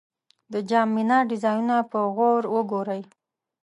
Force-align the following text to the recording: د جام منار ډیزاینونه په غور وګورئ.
د 0.53 0.55
جام 0.69 0.87
منار 0.95 1.23
ډیزاینونه 1.31 1.77
په 1.91 1.99
غور 2.15 2.43
وګورئ. 2.55 3.01